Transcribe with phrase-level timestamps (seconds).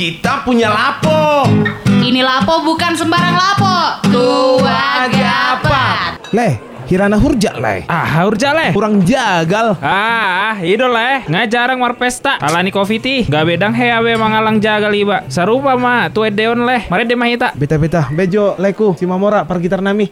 [0.00, 1.44] kita punya lapo.
[1.84, 3.76] Ini lapo bukan sembarang lapo.
[4.08, 6.24] Tua gapat.
[6.32, 6.56] Leh,
[6.88, 7.84] Hirana hurja leh.
[7.84, 8.72] Ah, urja leh.
[8.72, 9.76] Kurang jagal.
[9.84, 11.28] Ah, idol leh.
[11.28, 12.40] Nggak jarang war pesta.
[12.40, 13.28] Alani kofiti.
[13.28, 15.28] Gak bedang he abe mangalang jaga liba.
[15.28, 16.88] Sarupa mah tuwe deon leh.
[16.88, 17.52] Mari deh mahita.
[17.52, 20.08] Beta-beta, bejo, leku, si Mamora, pergitar nami.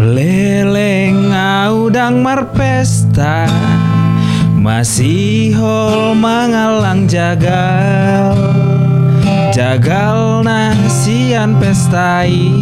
[0.00, 1.36] Leleng
[1.68, 3.44] udang marpesta
[4.68, 8.36] Masih hol mangalang jagal
[9.48, 12.60] Jagal nasian pestai.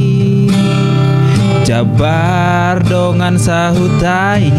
[1.67, 4.55] Jabar dongan sahutai.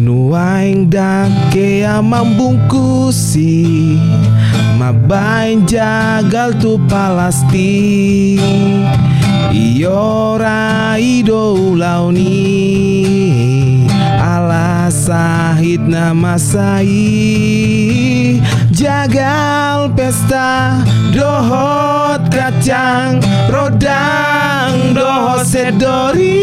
[0.00, 4.00] Nuaing dake mambungkusi
[4.80, 8.40] Mabain jagal tu palasti.
[9.52, 13.27] Iyo raido ulauni Ala
[15.78, 16.88] sahid nama sai.
[18.70, 20.78] Jagal pesta
[21.10, 23.18] Dohot kacang
[23.50, 26.38] Rodang dohot sedori.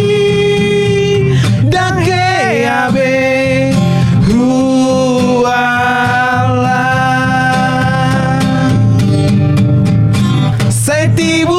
[1.72, 3.72] Dake abe
[4.28, 5.64] Huala
[10.68, 11.55] Saya tibu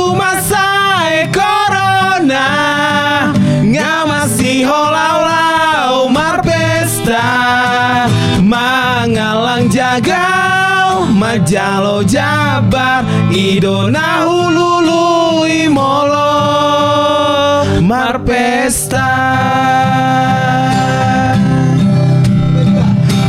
[8.97, 16.33] Mangalang jagal Majalo jabar Idona hululu imolo
[17.85, 19.13] Marpesta.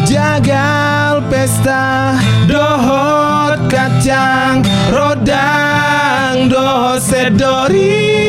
[0.08, 2.16] Jagal pesta
[2.48, 8.27] Dohot kacang Rodang Dohot sedori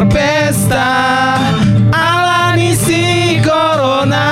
[0.00, 1.36] Molomar pesta
[1.92, 4.24] Alani si corona.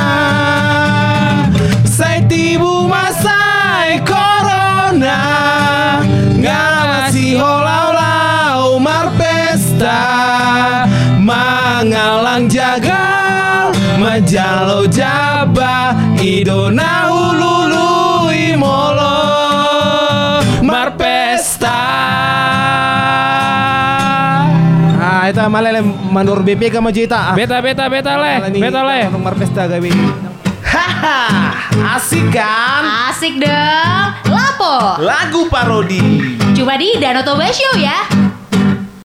[1.84, 5.20] Saya tibu masai corona.
[6.32, 10.00] Nggak masih holau-lau mar pesta
[11.20, 17.07] Mangalang jagal Majalo jaba Idona
[25.28, 27.36] Ah, itu malah manur BP kamu cerita.
[27.36, 28.48] Beta beta beta leh.
[28.48, 29.12] Beta leh.
[29.12, 29.90] Untuk Marpesta gawe.
[30.64, 31.20] Haha,
[32.00, 33.12] asik kan?
[33.12, 34.08] Asik dong.
[34.24, 35.04] Lapo.
[35.04, 36.32] Lagu parodi.
[36.56, 38.27] Cuma di Danau Toba Show ya.